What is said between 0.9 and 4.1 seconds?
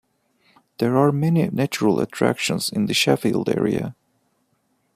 are many natural attractions in the Sheffield area.